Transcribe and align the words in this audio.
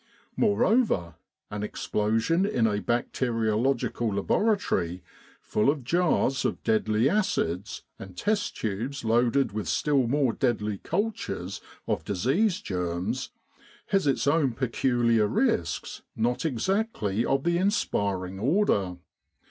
Moreover 0.35 1.13
an 1.51 1.61
explosion 1.61 2.43
in 2.43 2.65
a 2.65 2.81
bacteriological 2.81 4.11
laboratory 4.15 5.03
full 5.39 5.69
of 5.69 5.83
jars 5.83 6.43
of 6.43 6.63
deadly 6.63 7.07
acids, 7.07 7.83
and 7.99 8.17
test 8.17 8.57
tubes 8.57 9.05
loaded 9.05 9.51
with 9.51 9.67
still 9.69 10.07
more 10.07 10.33
deadly 10.33 10.79
cultures 10.79 11.61
of 11.87 12.03
disease 12.03 12.61
germs, 12.61 13.29
has 13.89 14.07
its 14.07 14.25
own 14.25 14.53
peculiar 14.53 15.27
risks 15.27 16.01
not 16.15 16.45
exactly 16.45 17.23
of 17.23 17.43
the 17.43 17.59
inspiring 17.59 18.39
order. 18.39 18.97